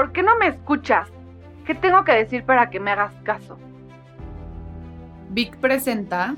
[0.00, 1.08] ¿Por qué no me escuchas?
[1.66, 3.58] ¿Qué tengo que decir para que me hagas caso?
[5.28, 6.36] Vic presenta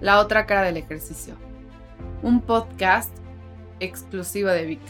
[0.00, 1.34] La otra cara del ejercicio,
[2.22, 3.10] un podcast
[3.80, 4.80] exclusivo de Vic.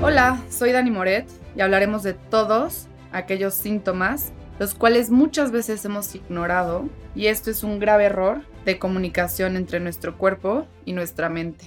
[0.00, 6.14] Hola, soy Dani Moret y hablaremos de todos aquellos síntomas los cuales muchas veces hemos
[6.14, 11.66] ignorado y esto es un grave error de comunicación entre nuestro cuerpo y nuestra mente.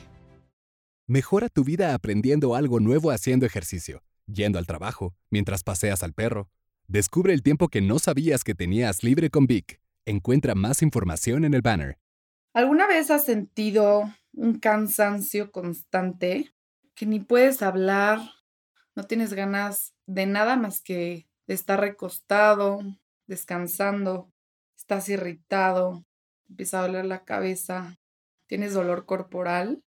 [1.07, 6.49] Mejora tu vida aprendiendo algo nuevo haciendo ejercicio, yendo al trabajo, mientras paseas al perro.
[6.87, 9.81] Descubre el tiempo que no sabías que tenías libre con Vic.
[10.05, 11.97] Encuentra más información en el banner.
[12.53, 16.53] ¿Alguna vez has sentido un cansancio constante
[16.95, 18.21] que ni puedes hablar,
[18.95, 22.79] no tienes ganas de nada más que estar recostado,
[23.27, 24.31] descansando,
[24.77, 26.05] estás irritado,
[26.47, 27.97] empieza a doler la cabeza,
[28.47, 29.83] tienes dolor corporal?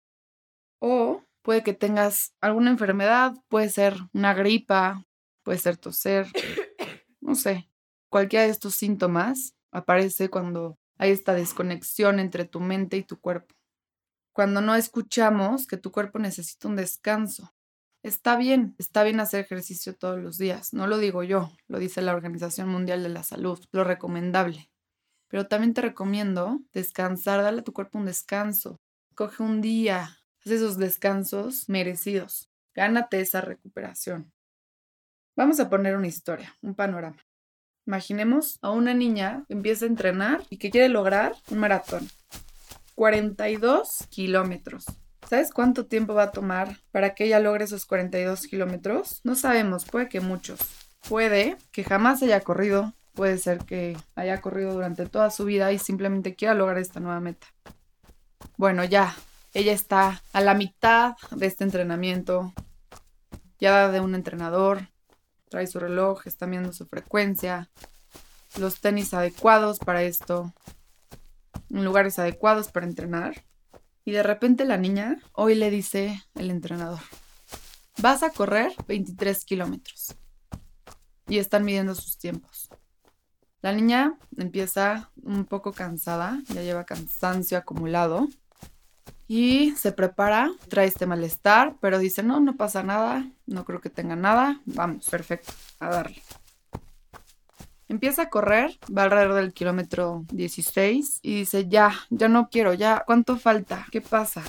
[0.87, 5.07] O puede que tengas alguna enfermedad, puede ser una gripa,
[5.43, 6.27] puede ser toser,
[7.23, 7.71] no sé.
[8.11, 13.55] Cualquiera de estos síntomas aparece cuando hay esta desconexión entre tu mente y tu cuerpo.
[14.35, 17.55] Cuando no escuchamos que tu cuerpo necesita un descanso.
[18.03, 20.75] Está bien, está bien hacer ejercicio todos los días.
[20.75, 24.71] No lo digo yo, lo dice la Organización Mundial de la Salud, lo recomendable.
[25.29, 28.83] Pero también te recomiendo descansar, dale a tu cuerpo un descanso.
[29.15, 32.51] Coge un día, Haz esos descansos merecidos.
[32.75, 34.31] Gánate esa recuperación.
[35.37, 37.25] Vamos a poner una historia, un panorama.
[37.87, 42.07] Imaginemos a una niña que empieza a entrenar y que quiere lograr un maratón.
[42.95, 44.85] 42 kilómetros.
[45.29, 49.23] ¿Sabes cuánto tiempo va a tomar para que ella logre esos 42 kilómetros?
[49.25, 50.61] No sabemos, puede que muchos.
[51.09, 55.79] Puede que jamás haya corrido, puede ser que haya corrido durante toda su vida y
[55.79, 57.47] simplemente quiera lograr esta nueva meta.
[58.59, 59.17] Bueno, ya,
[59.55, 62.53] ella está a la mitad de este entrenamiento,
[63.61, 64.89] ya de un entrenador,
[65.49, 67.71] trae su reloj, está viendo su frecuencia,
[68.59, 70.53] los tenis adecuados para esto,
[71.69, 73.45] lugares adecuados para entrenar.
[74.05, 77.01] Y de repente la niña hoy le dice el entrenador,
[77.99, 80.17] vas a correr 23 kilómetros.
[81.29, 82.69] Y están midiendo sus tiempos.
[83.63, 88.29] La niña empieza un poco cansada, ya lleva cansancio acumulado
[89.27, 93.91] y se prepara, trae este malestar, pero dice, no, no pasa nada, no creo que
[93.91, 96.23] tenga nada, vamos, perfecto, a darle.
[97.89, 103.03] Empieza a correr, va alrededor del kilómetro 16 y dice, ya, ya no quiero, ya,
[103.07, 103.87] ¿cuánto falta?
[103.91, 104.43] ¿Qué pasa?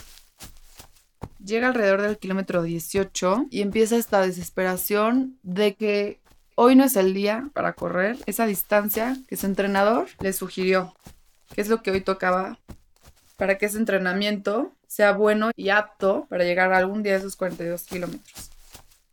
[1.43, 6.21] Llega alrededor del kilómetro 18 y empieza esta desesperación de que
[6.55, 10.95] hoy no es el día para correr esa distancia que su entrenador le sugirió,
[11.53, 12.57] que es lo que hoy tocaba
[13.35, 17.83] para que ese entrenamiento sea bueno y apto para llegar algún día a esos 42
[17.83, 18.51] kilómetros.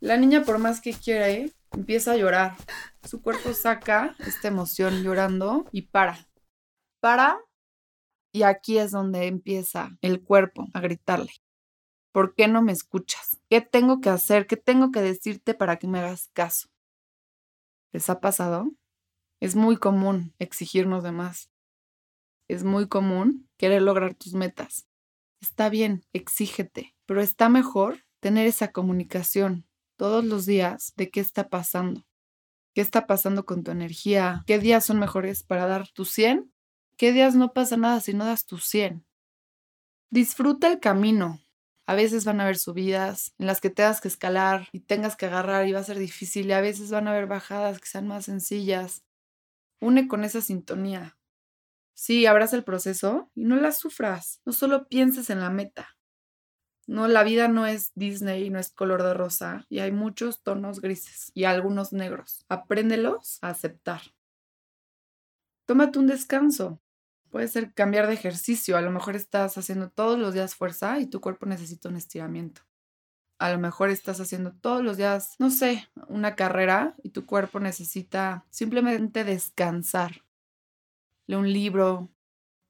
[0.01, 1.29] La niña, por más que quiera,
[1.73, 2.57] empieza a llorar.
[3.05, 6.29] Su cuerpo saca esta emoción llorando y para.
[7.01, 7.39] Para.
[8.33, 11.33] Y aquí es donde empieza el cuerpo a gritarle.
[12.13, 13.39] ¿Por qué no me escuchas?
[13.49, 14.47] ¿Qué tengo que hacer?
[14.47, 16.69] ¿Qué tengo que decirte para que me hagas caso?
[17.93, 18.71] ¿Les ha pasado?
[19.41, 21.52] Es muy común exigirnos de más
[22.55, 24.87] es muy común querer lograr tus metas.
[25.41, 31.49] Está bien, exígete, pero está mejor tener esa comunicación todos los días de qué está
[31.49, 32.07] pasando.
[32.75, 34.45] ¿Qué está pasando con tu energía?
[34.47, 36.53] ¿Qué días son mejores para dar tu 100?
[36.97, 39.05] ¿Qué días no pasa nada si no das tu 100?
[40.11, 41.41] Disfruta el camino.
[41.87, 45.27] A veces van a haber subidas en las que tengas que escalar y tengas que
[45.27, 48.07] agarrar y va a ser difícil y a veces van a haber bajadas que sean
[48.07, 49.05] más sencillas.
[49.81, 51.19] Une con esa sintonía.
[51.95, 54.41] Sí, abraza el proceso y no la sufras.
[54.45, 55.97] No solo pienses en la meta.
[56.87, 60.81] No, la vida no es Disney, no es color de rosa y hay muchos tonos
[60.81, 62.45] grises y algunos negros.
[62.49, 64.03] Apréndelos a aceptar.
[65.67, 66.81] Tómate un descanso.
[67.31, 68.77] Puede ser cambiar de ejercicio.
[68.77, 72.63] A lo mejor estás haciendo todos los días fuerza y tu cuerpo necesita un estiramiento.
[73.39, 77.59] A lo mejor estás haciendo todos los días, no sé, una carrera y tu cuerpo
[77.59, 80.22] necesita simplemente descansar
[81.27, 82.11] lee un libro,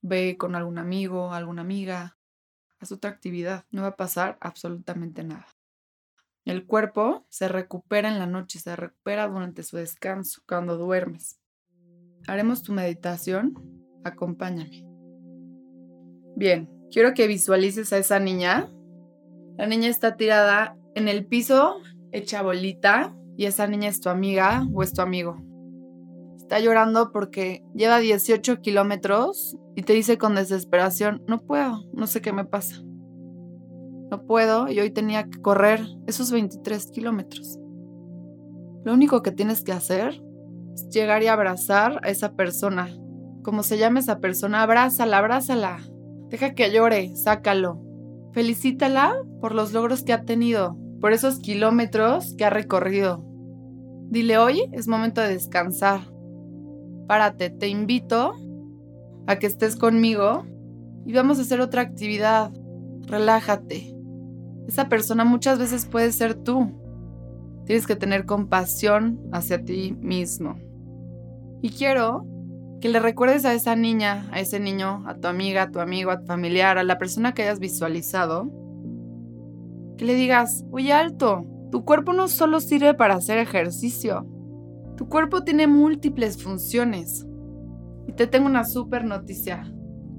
[0.02, 2.18] ve con algún amigo, alguna amiga,
[2.78, 5.46] haz otra actividad, no va a pasar absolutamente nada.
[6.44, 11.38] El cuerpo se recupera en la noche, se recupera durante su descanso, cuando duermes.
[12.26, 13.54] Haremos tu meditación,
[14.04, 14.84] acompáñame.
[16.34, 18.68] Bien, quiero que visualices a esa niña.
[19.56, 24.66] La niña está tirada en el piso, hecha bolita, y esa niña es tu amiga
[24.74, 25.36] o es tu amigo.
[26.52, 32.20] Está llorando porque lleva 18 kilómetros y te dice con desesperación, no puedo, no sé
[32.20, 32.82] qué me pasa.
[34.10, 37.58] No puedo y hoy tenía que correr esos 23 kilómetros.
[38.84, 40.22] Lo único que tienes que hacer
[40.74, 42.90] es llegar y abrazar a esa persona.
[43.42, 45.78] Como se llama esa persona, abrázala, abrázala.
[46.28, 47.80] Deja que llore, sácalo.
[48.34, 53.24] Felicítala por los logros que ha tenido, por esos kilómetros que ha recorrido.
[54.10, 56.11] Dile hoy es momento de descansar.
[57.06, 58.34] Párate, te invito
[59.26, 60.44] a que estés conmigo
[61.04, 62.50] y vamos a hacer otra actividad.
[63.06, 63.94] Relájate.
[64.68, 66.70] Esa persona muchas veces puede ser tú.
[67.66, 70.56] Tienes que tener compasión hacia ti mismo.
[71.60, 72.26] Y quiero
[72.80, 76.10] que le recuerdes a esa niña, a ese niño, a tu amiga, a tu amigo,
[76.10, 78.50] a tu familiar, a la persona que hayas visualizado,
[79.96, 84.26] que le digas, oye alto, tu cuerpo no solo sirve para hacer ejercicio,
[84.96, 87.26] tu cuerpo tiene múltiples funciones.
[88.06, 89.72] Y te tengo una súper noticia.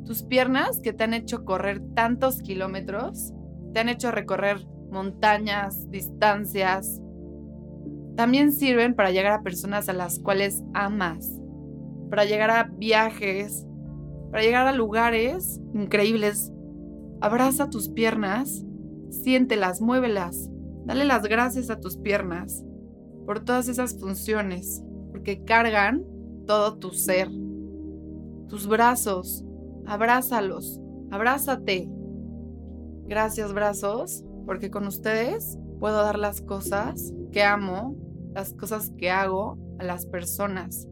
[0.05, 3.33] Tus piernas que te han hecho correr tantos kilómetros,
[3.73, 7.01] te han hecho recorrer montañas, distancias,
[8.15, 11.39] también sirven para llegar a personas a las cuales amas,
[12.09, 13.65] para llegar a viajes,
[14.29, 16.51] para llegar a lugares increíbles.
[17.21, 18.65] Abraza tus piernas,
[19.09, 20.49] siéntelas, muévelas,
[20.85, 22.63] dale las gracias a tus piernas
[23.25, 26.03] por todas esas funciones, porque cargan
[26.45, 27.29] todo tu ser.
[28.47, 29.43] Tus brazos,
[29.85, 30.79] abrázalos,
[31.11, 31.89] abrázate.
[33.07, 37.95] Gracias brazos, porque con ustedes puedo dar las cosas que amo,
[38.33, 40.87] las cosas que hago a las personas.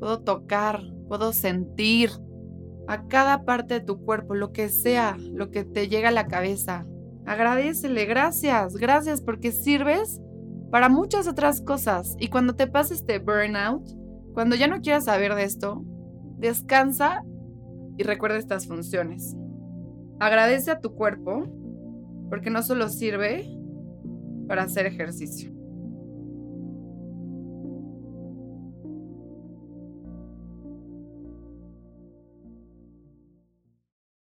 [0.00, 2.10] Puedo tocar, puedo sentir
[2.88, 6.26] a cada parte de tu cuerpo, lo que sea, lo que te llega a la
[6.26, 6.86] cabeza.
[7.24, 10.20] Agradecele, gracias, gracias porque sirves
[10.72, 12.16] para muchas otras cosas.
[12.18, 13.86] Y cuando te pase este burnout,
[14.32, 15.84] cuando ya no quieras saber de esto,
[16.38, 17.22] descansa
[17.98, 19.36] y recuerda estas funciones.
[20.18, 21.44] Agradece a tu cuerpo
[22.30, 23.46] porque no solo sirve
[24.48, 25.52] para hacer ejercicio.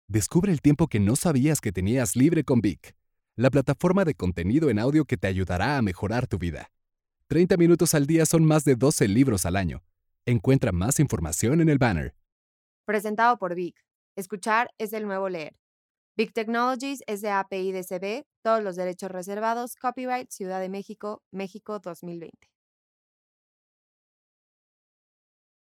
[0.07, 2.95] Descubre el tiempo que no sabías que tenías libre con Vic,
[3.39, 6.71] la plataforma de contenido en audio que te ayudará a mejorar tu vida.
[7.27, 9.81] 30 minutos al día son más de 12 libros al año.
[10.25, 12.13] Encuentra más información en el banner.
[12.83, 13.81] Presentado por Vic.
[14.18, 15.56] Escuchar es el nuevo leer.
[16.18, 21.80] Big Technologies es de API DCB, todos los derechos reservados, copyright Ciudad de México, México
[21.80, 22.38] 2020.